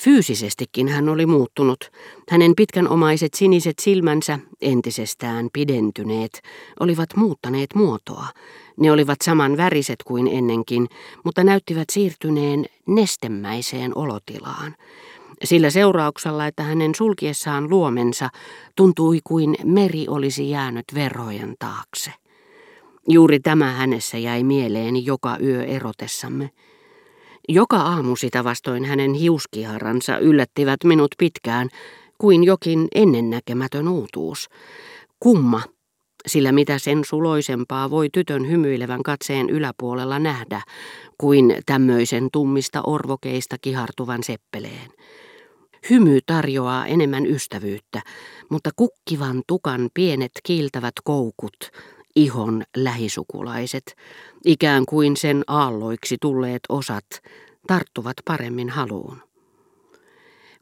Fyysisestikin 0.00 0.88
hän 0.88 1.08
oli 1.08 1.26
muuttunut. 1.26 1.90
Hänen 2.30 2.52
pitkänomaiset 2.56 3.34
siniset 3.34 3.78
silmänsä, 3.80 4.38
entisestään 4.60 5.48
pidentyneet, 5.52 6.42
olivat 6.80 7.08
muuttaneet 7.16 7.74
muotoa. 7.74 8.26
Ne 8.76 8.92
olivat 8.92 9.18
saman 9.24 9.56
väriset 9.56 10.02
kuin 10.04 10.28
ennenkin, 10.28 10.88
mutta 11.24 11.44
näyttivät 11.44 11.90
siirtyneen 11.90 12.64
nestemäiseen 12.86 13.98
olotilaan. 13.98 14.76
Sillä 15.44 15.70
seurauksella, 15.70 16.46
että 16.46 16.62
hänen 16.62 16.94
sulkiessaan 16.94 17.70
luomensa 17.70 18.28
tuntui 18.76 19.20
kuin 19.24 19.54
meri 19.64 20.06
olisi 20.08 20.50
jäänyt 20.50 20.84
verhojen 20.94 21.54
taakse. 21.58 22.12
Juuri 23.08 23.40
tämä 23.40 23.72
hänessä 23.72 24.18
jäi 24.18 24.44
mieleeni 24.44 25.04
joka 25.04 25.36
yö 25.42 25.64
erotessamme. 25.64 26.50
Joka 27.52 27.76
aamu 27.76 28.16
sitä 28.16 28.44
vastoin 28.44 28.84
hänen 28.84 29.14
hiuskiharansa 29.14 30.18
yllättivät 30.18 30.84
minut 30.84 31.10
pitkään 31.18 31.68
kuin 32.18 32.44
jokin 32.44 32.88
ennennäkemätön 32.94 33.88
uutuus. 33.88 34.48
Kumma, 35.20 35.62
sillä 36.26 36.52
mitä 36.52 36.78
sen 36.78 37.04
suloisempaa 37.04 37.90
voi 37.90 38.08
tytön 38.12 38.50
hymyilevän 38.50 39.02
katseen 39.02 39.50
yläpuolella 39.50 40.18
nähdä, 40.18 40.62
kuin 41.18 41.56
tämmöisen 41.66 42.28
tummista 42.32 42.82
orvokeista 42.86 43.56
kihartuvan 43.60 44.22
seppeleen. 44.22 44.90
Hymy 45.90 46.18
tarjoaa 46.26 46.86
enemmän 46.86 47.26
ystävyyttä, 47.26 48.02
mutta 48.50 48.70
kukkivan 48.76 49.42
tukan 49.46 49.90
pienet 49.94 50.32
kiiltävät 50.42 50.94
koukut 51.04 51.70
ihon 52.16 52.62
lähisukulaiset, 52.76 53.96
ikään 54.44 54.86
kuin 54.86 55.16
sen 55.16 55.42
aalloiksi 55.46 56.16
tulleet 56.20 56.60
osat, 56.68 57.06
tarttuvat 57.66 58.16
paremmin 58.24 58.68
haluun. 58.68 59.22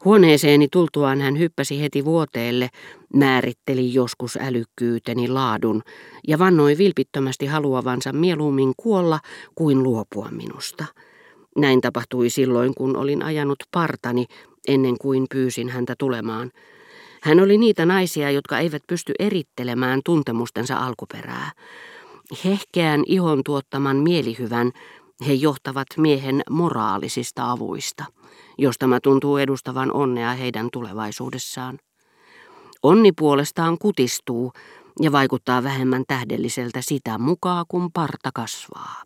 Huoneeseeni 0.05 0.67
tultuaan 0.71 1.21
hän 1.21 1.39
hyppäsi 1.39 1.81
heti 1.81 2.05
vuoteelle, 2.05 2.69
määritteli 3.13 3.93
joskus 3.93 4.37
älykkyyteni 4.41 5.27
laadun 5.27 5.81
ja 6.27 6.39
vannoi 6.39 6.77
vilpittömästi 6.77 7.45
haluavansa 7.45 8.13
mieluummin 8.13 8.73
kuolla 8.77 9.19
kuin 9.55 9.83
luopua 9.83 10.29
minusta. 10.31 10.85
Näin 11.57 11.81
tapahtui 11.81 12.29
silloin, 12.29 12.75
kun 12.75 12.97
olin 12.97 13.23
ajanut 13.23 13.59
partani 13.71 14.25
ennen 14.67 14.97
kuin 14.97 15.25
pyysin 15.29 15.69
häntä 15.69 15.95
tulemaan– 15.97 16.51
hän 17.21 17.39
oli 17.39 17.57
niitä 17.57 17.85
naisia, 17.85 18.31
jotka 18.31 18.59
eivät 18.59 18.83
pysty 18.87 19.13
erittelemään 19.19 20.01
tuntemustensa 20.05 20.77
alkuperää. 20.77 21.51
Hehkeän 22.45 23.03
ihon 23.05 23.43
tuottaman 23.43 23.97
mielihyvän 23.97 24.71
he 25.27 25.33
johtavat 25.33 25.87
miehen 25.97 26.41
moraalisista 26.49 27.51
avuista, 27.51 28.05
jos 28.57 28.75
tämä 28.77 28.99
tuntuu 28.99 29.37
edustavan 29.37 29.93
onnea 29.93 30.33
heidän 30.33 30.69
tulevaisuudessaan. 30.73 31.79
Onni 32.83 33.11
puolestaan 33.11 33.77
kutistuu 33.77 34.53
ja 35.01 35.11
vaikuttaa 35.11 35.63
vähemmän 35.63 36.03
tähdelliseltä 36.07 36.81
sitä 36.81 37.17
mukaan, 37.17 37.65
kun 37.67 37.91
parta 37.91 38.29
kasvaa. 38.33 39.03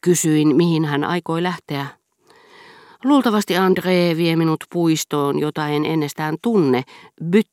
Kysyin, 0.00 0.56
mihin 0.56 0.84
hän 0.84 1.04
aikoi 1.04 1.42
lähteä, 1.42 1.86
Luultavasti 3.04 3.54
André 3.54 4.16
vie 4.16 4.36
minut 4.36 4.64
puistoon, 4.72 5.38
jota 5.38 5.68
en 5.68 5.84
ennestään 5.84 6.36
tunne, 6.42 6.82
Byt. 7.24 7.50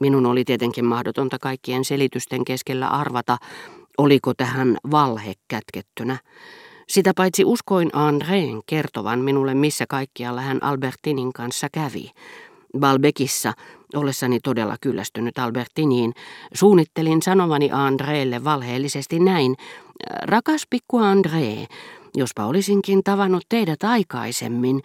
Minun 0.00 0.26
oli 0.26 0.44
tietenkin 0.44 0.84
mahdotonta 0.84 1.36
kaikkien 1.40 1.84
selitysten 1.84 2.44
keskellä 2.44 2.88
arvata, 2.88 3.36
oliko 3.98 4.34
tähän 4.34 4.76
valhe 4.90 5.32
kätkettynä. 5.48 6.18
Sitä 6.88 7.12
paitsi 7.16 7.44
uskoin 7.44 7.90
Andreen 7.92 8.60
kertovan 8.66 9.20
minulle, 9.20 9.54
missä 9.54 9.84
kaikkialla 9.88 10.40
hän 10.40 10.62
Albertinin 10.62 11.32
kanssa 11.32 11.68
kävi. 11.72 12.10
Balbekissa, 12.78 13.52
ollessani 13.94 14.40
todella 14.40 14.76
kyllästynyt 14.80 15.38
Albertiniin, 15.38 16.12
suunnittelin 16.54 17.22
sanovani 17.22 17.70
Andreelle 17.72 18.44
valheellisesti 18.44 19.18
näin. 19.18 19.54
Rakas 20.22 20.66
pikku 20.70 20.98
André, 20.98 21.66
Jospa 22.16 22.46
olisinkin 22.46 23.02
tavannut 23.04 23.44
teidät 23.48 23.84
aikaisemmin, 23.84 24.82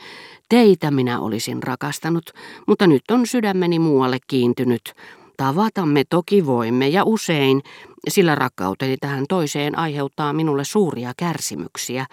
teitä 0.50 0.92
minä 0.92 1.20
olisin 1.20 1.64
rakastanut, 1.64 2.30
mutta 2.68 2.88
nyt 2.88 3.02
on 3.12 3.28
sydämeni 3.28 3.80
muualle 3.80 4.18
kiintynyt. 4.28 4.94
Tavatamme 5.38 6.04
toki 6.10 6.46
voimme 6.46 6.88
ja 6.88 7.04
usein, 7.04 7.62
sillä 8.08 8.36
rakkauteni 8.36 8.98
tähän 8.98 9.26
toiseen 9.30 9.78
aiheuttaa 9.78 10.34
minulle 10.34 10.64
suuria 10.64 11.14
kärsimyksiä, 11.18 12.06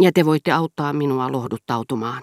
ja 0.00 0.12
te 0.12 0.24
voitte 0.24 0.52
auttaa 0.52 0.92
minua 0.92 1.32
lohduttautumaan. 1.32 2.22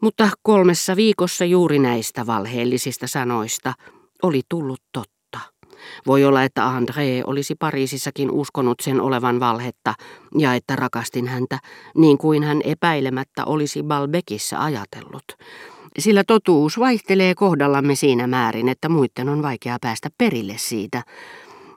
Mutta 0.00 0.30
kolmessa 0.42 0.96
viikossa 0.96 1.44
juuri 1.44 1.78
näistä 1.78 2.26
valheellisista 2.26 3.06
sanoista 3.06 3.72
oli 4.22 4.40
tullut 4.48 4.80
totta. 4.92 5.13
Voi 6.06 6.24
olla, 6.24 6.42
että 6.42 6.62
André 6.62 7.22
olisi 7.26 7.54
Pariisissakin 7.54 8.30
uskonut 8.30 8.80
sen 8.80 9.00
olevan 9.00 9.40
valhetta 9.40 9.94
ja 10.38 10.54
että 10.54 10.76
rakastin 10.76 11.28
häntä, 11.28 11.58
niin 11.96 12.18
kuin 12.18 12.42
hän 12.42 12.60
epäilemättä 12.64 13.44
olisi 13.44 13.82
Balbekissa 13.82 14.58
ajatellut. 14.58 15.24
Sillä 15.98 16.24
totuus 16.26 16.78
vaihtelee 16.78 17.34
kohdallamme 17.34 17.94
siinä 17.94 18.26
määrin, 18.26 18.68
että 18.68 18.88
muiden 18.88 19.28
on 19.28 19.42
vaikea 19.42 19.76
päästä 19.80 20.08
perille 20.18 20.54
siitä. 20.56 21.02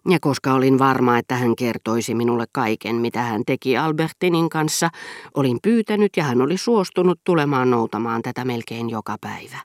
Ja 0.10 0.18
koska 0.22 0.54
olin 0.54 0.80
varma, 0.80 1.18
että 1.18 1.36
hän 1.36 1.56
kertoisi 1.56 2.16
minulle 2.16 2.46
kaiken, 2.52 2.96
mitä 2.96 3.22
hän 3.22 3.42
teki 3.46 3.78
Albertinin 3.78 4.50
kanssa, 4.50 4.90
olin 5.34 5.58
pyytänyt 5.64 6.18
ja 6.18 6.24
hän 6.24 6.42
oli 6.42 6.58
suostunut 6.58 7.20
tulemaan 7.24 7.70
noutamaan 7.70 8.22
tätä 8.22 8.46
melkein 8.46 8.90
joka 8.90 9.16
päivä. 9.22 9.58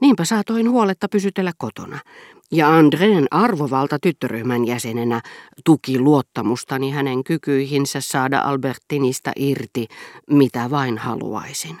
Niinpä 0.00 0.24
saatoin 0.24 0.70
huoletta 0.70 1.08
pysytellä 1.08 1.52
kotona, 1.58 1.98
ja 2.52 2.76
Andreen 2.76 3.26
arvovalta 3.30 3.98
tyttöryhmän 4.02 4.66
jäsenenä 4.66 5.20
tuki 5.64 5.98
luottamustani 5.98 6.90
hänen 6.90 7.24
kykyihinsä 7.24 8.00
saada 8.00 8.38
Albertinista 8.38 9.32
irti, 9.36 9.88
mitä 10.30 10.70
vain 10.70 10.98
haluaisin. 10.98 11.76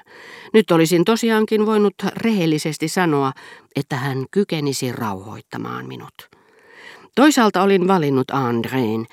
Nyt 0.52 0.70
olisin 0.70 1.04
tosiaankin 1.04 1.66
voinut 1.66 1.94
rehellisesti 2.16 2.88
sanoa, 2.88 3.32
että 3.76 3.96
hän 3.96 4.26
kykenisi 4.30 4.92
rauhoittamaan 4.92 5.86
minut. 5.86 6.14
Toisaalta 7.14 7.62
olin 7.62 7.88
valinnut 7.88 8.30
Andreen, 8.30 9.06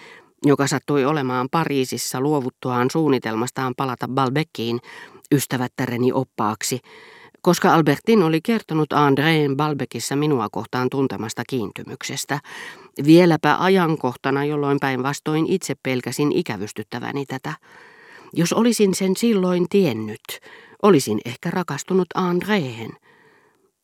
joka 0.45 0.67
sattui 0.67 1.05
olemaan 1.05 1.47
Pariisissa 1.51 2.21
luovuttuaan 2.21 2.89
suunnitelmastaan 2.91 3.73
palata 3.77 4.07
Balbeckiin 4.07 4.79
ystävättäreni 5.31 6.11
oppaaksi, 6.11 6.79
koska 7.43 7.73
Albertin 7.73 8.23
oli 8.23 8.41
kertonut 8.41 8.93
Andreen 8.93 9.57
Balbekissa 9.57 10.15
minua 10.15 10.47
kohtaan 10.51 10.89
tuntemasta 10.89 11.43
kiintymyksestä, 11.49 12.39
vieläpä 13.05 13.57
ajankohtana, 13.59 14.45
jolloin 14.45 14.77
päinvastoin 14.79 15.45
itse 15.47 15.75
pelkäsin 15.83 16.31
ikävystyttäväni 16.31 17.25
tätä. 17.25 17.53
Jos 18.33 18.53
olisin 18.53 18.95
sen 18.95 19.15
silloin 19.17 19.65
tiennyt, 19.69 20.21
olisin 20.81 21.19
ehkä 21.25 21.49
rakastunut 21.49 22.07
Andreen. 22.15 22.91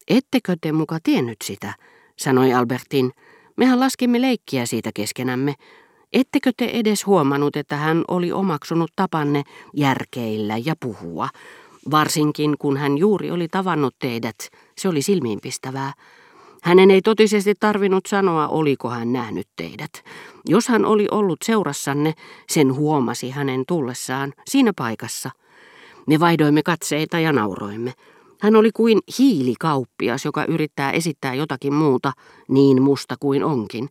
Ettekö 0.07 0.55
te 0.61 0.71
muka 0.71 0.97
tiennyt 1.03 1.37
sitä, 1.43 1.73
sanoi 2.17 2.53
Albertin. 2.53 3.11
Mehän 3.57 3.79
laskimme 3.79 4.21
leikkiä 4.21 4.65
siitä 4.65 4.91
keskenämme. 4.93 5.53
Ettekö 6.13 6.51
te 6.57 6.65
edes 6.65 7.05
huomannut, 7.05 7.55
että 7.55 7.75
hän 7.75 8.03
oli 8.07 8.31
omaksunut 8.31 8.91
tapanne 8.95 9.43
järkeillä 9.73 10.57
ja 10.57 10.75
puhua, 10.79 11.29
Varsinkin 11.91 12.55
kun 12.59 12.77
hän 12.77 12.97
juuri 12.97 13.31
oli 13.31 13.47
tavannut 13.47 13.95
teidät, 13.99 14.35
se 14.77 14.89
oli 14.89 15.01
silmiinpistävää. 15.01 15.93
Hänen 16.63 16.91
ei 16.91 17.01
totisesti 17.01 17.53
tarvinnut 17.59 18.05
sanoa, 18.05 18.47
oliko 18.47 18.89
hän 18.89 19.13
nähnyt 19.13 19.47
teidät. 19.55 19.91
Jos 20.45 20.67
hän 20.67 20.85
oli 20.85 21.07
ollut 21.11 21.39
seurassanne, 21.45 22.13
sen 22.49 22.75
huomasi 22.75 23.29
hänen 23.29 23.63
tullessaan 23.67 24.33
siinä 24.47 24.71
paikassa. 24.75 25.29
Me 26.07 26.19
vaihdoimme 26.19 26.63
katseita 26.63 27.19
ja 27.19 27.31
nauroimme. 27.31 27.93
Hän 28.41 28.55
oli 28.55 28.69
kuin 28.73 28.99
hiilikauppias, 29.19 30.25
joka 30.25 30.45
yrittää 30.45 30.91
esittää 30.91 31.33
jotakin 31.33 31.73
muuta, 31.73 32.13
niin 32.47 32.81
musta 32.81 33.15
kuin 33.19 33.43
onkin. 33.43 33.89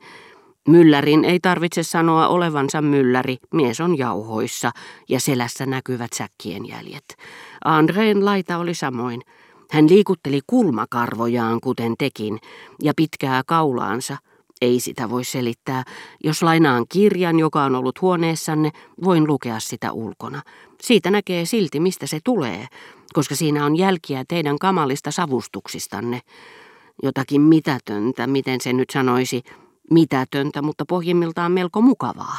Myllärin 0.68 1.24
ei 1.24 1.40
tarvitse 1.40 1.82
sanoa 1.82 2.28
olevansa 2.28 2.82
mylläri, 2.82 3.36
mies 3.54 3.80
on 3.80 3.98
jauhoissa 3.98 4.70
ja 5.08 5.20
selässä 5.20 5.66
näkyvät 5.66 6.12
säkkien 6.12 6.68
jäljet. 6.68 7.04
Andreen 7.64 8.24
laita 8.24 8.58
oli 8.58 8.74
samoin. 8.74 9.22
Hän 9.70 9.88
liikutteli 9.88 10.40
kulmakarvojaan 10.46 11.60
kuten 11.60 11.94
tekin 11.98 12.38
ja 12.82 12.92
pitkää 12.96 13.42
kaulaansa. 13.46 14.16
Ei 14.60 14.80
sitä 14.80 15.10
voi 15.10 15.24
selittää. 15.24 15.84
Jos 16.24 16.42
lainaan 16.42 16.84
kirjan, 16.88 17.38
joka 17.38 17.64
on 17.64 17.74
ollut 17.74 18.00
huoneessanne, 18.00 18.70
voin 19.04 19.26
lukea 19.26 19.60
sitä 19.60 19.92
ulkona. 19.92 20.42
Siitä 20.82 21.10
näkee 21.10 21.44
silti, 21.44 21.80
mistä 21.80 22.06
se 22.06 22.18
tulee, 22.24 22.66
koska 23.12 23.34
siinä 23.34 23.64
on 23.64 23.76
jälkiä 23.76 24.24
teidän 24.28 24.58
kamalista 24.58 25.10
savustuksistanne. 25.10 26.20
Jotakin 27.02 27.40
mitätöntä, 27.40 28.26
miten 28.26 28.60
se 28.60 28.72
nyt 28.72 28.90
sanoisi, 28.90 29.42
mitätöntä, 29.90 30.62
mutta 30.62 30.84
pohjimmiltaan 30.88 31.52
melko 31.52 31.80
mukavaa. 31.80 32.38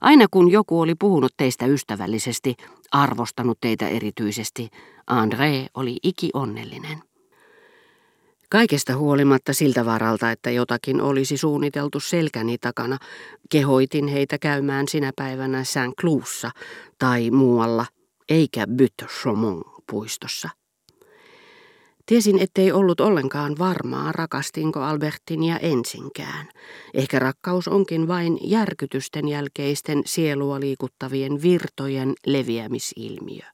Aina 0.00 0.26
kun 0.30 0.50
joku 0.50 0.80
oli 0.80 0.94
puhunut 0.94 1.32
teistä 1.36 1.66
ystävällisesti, 1.66 2.54
arvostanut 2.92 3.58
teitä 3.60 3.88
erityisesti. 3.88 4.68
André 5.10 5.66
oli 5.74 5.96
iki 6.02 6.30
onnellinen. 6.34 7.02
Kaikesta 8.50 8.96
huolimatta 8.96 9.52
siltä 9.52 9.84
varalta, 9.84 10.30
että 10.30 10.50
jotakin 10.50 11.00
olisi 11.00 11.36
suunniteltu 11.36 12.00
selkäni 12.00 12.58
takana, 12.58 12.98
kehoitin 13.50 14.08
heitä 14.08 14.38
käymään 14.38 14.88
sinä 14.88 15.12
päivänä 15.16 15.64
Saint 15.64 15.94
Cloussa 16.00 16.50
tai 16.98 17.30
muualla, 17.30 17.86
eikä 18.28 18.64
Butte-Chaumont 18.64 19.82
puistossa. 19.90 20.48
Tiesin, 22.12 22.38
ettei 22.38 22.72
ollut 22.72 23.00
ollenkaan 23.00 23.58
varmaa, 23.58 24.12
rakastinko 24.12 24.80
Albertinia 24.80 25.58
ensinkään. 25.58 26.48
Ehkä 26.94 27.18
rakkaus 27.18 27.68
onkin 27.68 28.08
vain 28.08 28.38
järkytysten 28.42 29.28
jälkeisten 29.28 30.02
sielua 30.06 30.60
liikuttavien 30.60 31.42
virtojen 31.42 32.14
leviämisilmiö. 32.26 33.44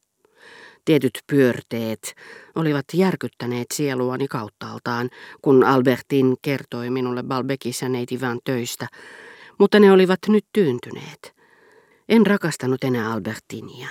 Tietyt 0.84 1.18
pyörteet 1.26 2.14
olivat 2.54 2.84
järkyttäneet 2.94 3.66
sieluani 3.74 4.28
kauttaaltaan, 4.28 5.10
kun 5.42 5.64
Albertin 5.64 6.36
kertoi 6.42 6.90
minulle 6.90 7.22
Balbekissa 7.22 7.88
neitivan 7.88 8.40
töistä, 8.44 8.86
mutta 9.58 9.80
ne 9.80 9.92
olivat 9.92 10.20
nyt 10.28 10.44
tyyntyneet. 10.52 11.34
En 12.08 12.26
rakastanut 12.26 12.84
enää 12.84 13.12
Albertinia 13.12 13.88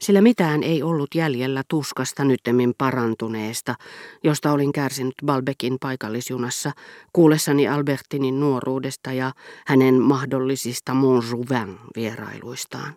sillä 0.00 0.20
mitään 0.20 0.62
ei 0.62 0.82
ollut 0.82 1.14
jäljellä 1.14 1.62
tuskasta 1.68 2.24
nyttemmin 2.24 2.74
parantuneesta, 2.78 3.74
josta 4.24 4.52
olin 4.52 4.72
kärsinyt 4.72 5.14
Balbekin 5.26 5.76
paikallisjunassa, 5.80 6.72
kuullessani 7.12 7.68
Albertinin 7.68 8.40
nuoruudesta 8.40 9.12
ja 9.12 9.32
hänen 9.66 10.00
mahdollisista 10.02 10.94
Montjouvin 10.94 11.78
vierailuistaan. 11.96 12.96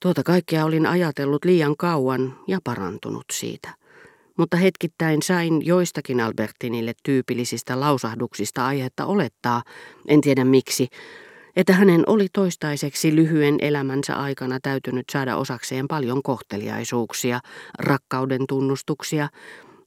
Tuota 0.00 0.22
kaikkea 0.22 0.64
olin 0.64 0.86
ajatellut 0.86 1.44
liian 1.44 1.76
kauan 1.76 2.38
ja 2.46 2.58
parantunut 2.64 3.24
siitä. 3.32 3.74
Mutta 4.36 4.56
hetkittäin 4.56 5.22
sain 5.22 5.66
joistakin 5.66 6.20
Albertinille 6.20 6.92
tyypillisistä 7.02 7.80
lausahduksista 7.80 8.66
aihetta 8.66 9.06
olettaa, 9.06 9.62
en 10.08 10.20
tiedä 10.20 10.44
miksi, 10.44 10.88
että 11.56 11.72
hänen 11.72 12.02
oli 12.06 12.26
toistaiseksi 12.32 13.16
lyhyen 13.16 13.56
elämänsä 13.60 14.16
aikana 14.16 14.58
täytynyt 14.62 15.04
saada 15.12 15.36
osakseen 15.36 15.88
paljon 15.88 16.22
kohteliaisuuksia, 16.22 17.40
rakkauden 17.78 18.44
tunnustuksia 18.48 19.28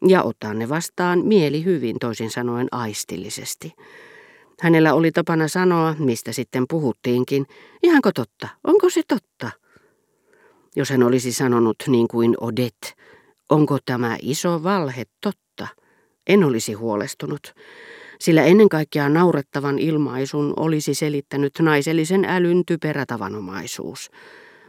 ja 0.08 0.24
ottaa 0.24 0.54
ne 0.54 0.70
vastaan 0.70 1.26
mieli 1.26 1.66
hyvin 1.66 2.00
toisin 2.00 2.32
sanoen 2.32 2.68
aistillisesti. 2.72 3.74
Hänellä 4.62 4.94
oli 4.94 5.12
tapana 5.12 5.48
sanoa, 5.48 5.96
mistä 6.00 6.32
sitten 6.32 6.66
puhuttiinkin, 6.70 7.46
ihanko 7.84 8.12
totta, 8.12 8.48
onko 8.64 8.90
se 8.90 9.02
totta? 9.08 9.52
Jos 10.76 10.90
hän 10.90 11.04
olisi 11.04 11.34
sanonut 11.34 11.76
niin 11.88 12.08
kuin 12.08 12.36
Odet, 12.42 12.96
onko 13.50 13.78
tämä 13.86 14.18
iso 14.22 14.64
valhe 14.64 15.04
totta, 15.22 15.68
en 16.28 16.44
olisi 16.44 16.74
huolestunut 16.74 17.54
sillä 18.22 18.44
ennen 18.44 18.70
kaikkea 18.70 19.10
naurettavan 19.10 19.80
ilmaisun 19.80 20.54
olisi 20.58 20.94
selittänyt 20.94 21.54
naisellisen 21.62 22.26
älyn 22.26 22.64
typerä 22.66 23.06
tavanomaisuus. 23.06 24.12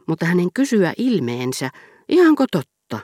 Mutta 0.06 0.26
hänen 0.26 0.48
kysyä 0.54 0.92
ilmeensä, 0.96 1.70
ihanko 2.08 2.44
totta, 2.52 3.00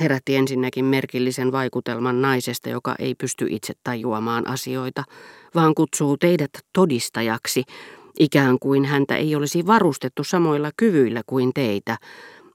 herätti 0.00 0.36
ensinnäkin 0.36 0.84
merkillisen 0.84 1.52
vaikutelman 1.52 2.22
naisesta, 2.22 2.68
joka 2.68 2.94
ei 2.98 3.14
pysty 3.14 3.46
itse 3.50 3.72
tajuamaan 3.84 4.48
asioita, 4.48 5.04
vaan 5.54 5.74
kutsuu 5.74 6.16
teidät 6.16 6.50
todistajaksi, 6.72 7.62
ikään 8.18 8.58
kuin 8.58 8.84
häntä 8.84 9.16
ei 9.16 9.34
olisi 9.34 9.66
varustettu 9.66 10.24
samoilla 10.24 10.70
kyvyillä 10.76 11.22
kuin 11.26 11.50
teitä, 11.54 11.96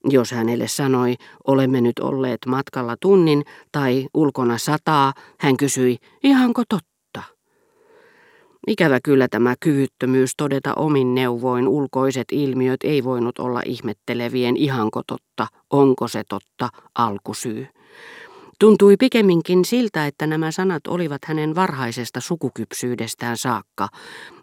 jos 0.10 0.32
hänelle 0.32 0.68
sanoi, 0.68 1.16
olemme 1.48 1.82
nyt 1.82 2.00
olleet 2.00 2.40
matkalla 2.48 2.96
tunnin 3.02 3.44
tai 3.72 4.08
ulkona 4.14 4.58
sataa, 4.58 5.14
hän 5.40 5.58
kysyi, 5.58 5.98
ihanko 6.24 6.64
totta? 6.70 6.93
Ikävä 8.68 9.00
kyllä 9.04 9.28
tämä 9.28 9.56
kyvyttömyys 9.60 10.32
todeta 10.38 10.74
omin 10.74 11.16
neuvoin 11.16 11.68
ulkoiset 11.68 12.28
ilmiöt 12.32 12.80
ei 12.84 13.04
voinut 13.04 13.40
olla 13.40 13.62
ihmettelevien 13.66 14.58
ihanko 14.58 15.02
totta, 15.08 15.48
onko 15.70 16.08
se 16.08 16.24
totta, 16.30 16.70
alkusyy. 16.96 17.68
Tuntui 18.60 18.98
pikemminkin 18.98 19.66
siltä, 19.66 20.08
että 20.08 20.28
nämä 20.28 20.52
sanat 20.52 20.88
olivat 20.88 21.26
hänen 21.26 21.56
varhaisesta 21.56 22.22
sukukypsyydestään 22.22 23.38
saakka, 23.38 23.88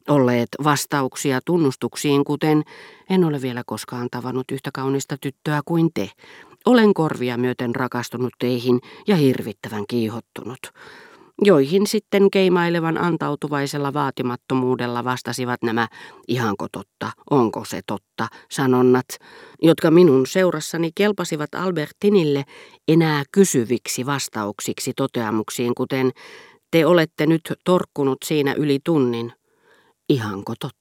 olleet 0.08 0.48
vastauksia 0.64 1.40
tunnustuksiin, 1.46 2.24
kuten 2.24 2.62
en 3.10 3.24
ole 3.24 3.42
vielä 3.42 3.62
koskaan 3.66 4.08
tavannut 4.10 4.50
yhtä 4.50 4.70
kaunista 4.74 5.16
tyttöä 5.20 5.60
kuin 5.64 5.90
te. 5.94 6.10
Olen 6.66 6.94
korvia 6.94 7.36
myöten 7.36 7.74
rakastunut 7.74 8.32
teihin 8.38 8.80
ja 9.06 9.16
hirvittävän 9.16 9.84
kiihottunut 9.88 10.60
joihin 11.42 11.86
sitten 11.86 12.30
keimailevan 12.30 12.98
antautuvaisella 12.98 13.92
vaatimattomuudella 13.92 15.04
vastasivat 15.04 15.62
nämä 15.62 15.88
ihanko 16.28 16.66
totta, 16.72 17.10
onko 17.30 17.64
se 17.64 17.80
totta 17.86 18.28
sanonnat, 18.50 19.06
jotka 19.62 19.90
minun 19.90 20.26
seurassani 20.26 20.90
kelpasivat 20.94 21.54
Albertinille 21.54 22.44
enää 22.88 23.22
kysyviksi 23.32 24.06
vastauksiksi 24.06 24.92
toteamuksiin, 24.96 25.74
kuten 25.74 26.10
te 26.70 26.86
olette 26.86 27.26
nyt 27.26 27.52
torkkunut 27.64 28.18
siinä 28.24 28.54
yli 28.54 28.78
tunnin. 28.84 29.32
Ihanko 30.08 30.54
totta? 30.60 30.79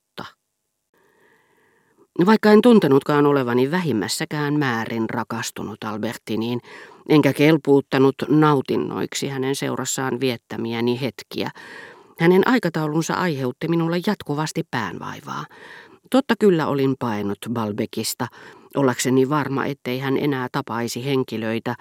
Vaikka 2.25 2.51
en 2.51 2.61
tuntenutkaan 2.61 3.25
olevani 3.25 3.71
vähimmässäkään 3.71 4.59
määrin 4.59 5.09
rakastunut 5.09 5.83
Albertiniin, 5.83 6.61
enkä 7.09 7.33
kelpuuttanut 7.33 8.15
nautinnoiksi 8.27 9.27
hänen 9.27 9.55
seurassaan 9.55 10.19
viettämiäni 10.19 11.01
hetkiä, 11.01 11.49
hänen 12.19 12.47
aikataulunsa 12.47 13.13
aiheutti 13.13 13.67
minulle 13.67 13.97
jatkuvasti 14.07 14.63
päänvaivaa. 14.71 15.45
Totta 16.09 16.33
kyllä 16.39 16.67
olin 16.67 16.95
painut 16.99 17.37
Balbekista, 17.53 18.27
ollakseni 18.75 19.29
varma, 19.29 19.65
ettei 19.65 19.99
hän 19.99 20.17
enää 20.17 20.47
tapaisi 20.51 21.05
henkilöitä, 21.05 21.75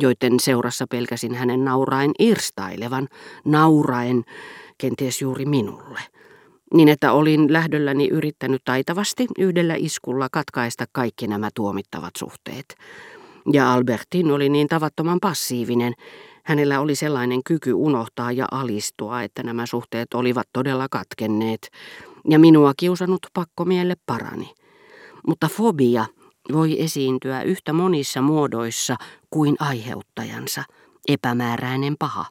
joiden 0.00 0.40
seurassa 0.40 0.86
pelkäsin 0.90 1.34
hänen 1.34 1.64
nauraen 1.64 2.10
irstailevan, 2.18 3.08
nauraen 3.44 4.24
kenties 4.78 5.22
juuri 5.22 5.46
minulle 5.46 6.00
niin 6.74 6.88
että 6.88 7.12
olin 7.12 7.52
lähdölläni 7.52 8.08
yrittänyt 8.08 8.62
taitavasti 8.64 9.26
yhdellä 9.38 9.74
iskulla 9.78 10.28
katkaista 10.32 10.84
kaikki 10.92 11.26
nämä 11.26 11.48
tuomittavat 11.54 12.16
suhteet. 12.18 12.74
Ja 13.52 13.72
Albertin 13.72 14.30
oli 14.30 14.48
niin 14.48 14.68
tavattoman 14.68 15.18
passiivinen, 15.20 15.92
hänellä 16.44 16.80
oli 16.80 16.94
sellainen 16.94 17.40
kyky 17.44 17.72
unohtaa 17.72 18.32
ja 18.32 18.46
alistua, 18.50 19.22
että 19.22 19.42
nämä 19.42 19.66
suhteet 19.66 20.14
olivat 20.14 20.46
todella 20.52 20.86
katkenneet, 20.90 21.70
ja 22.28 22.38
minua 22.38 22.72
kiusannut 22.76 23.26
pakkomielle 23.34 23.94
parani. 24.06 24.54
Mutta 25.26 25.48
fobia 25.48 26.06
voi 26.52 26.82
esiintyä 26.82 27.42
yhtä 27.42 27.72
monissa 27.72 28.22
muodoissa 28.22 28.96
kuin 29.30 29.56
aiheuttajansa, 29.60 30.64
epämääräinen 31.08 31.94
paha. 31.98 32.24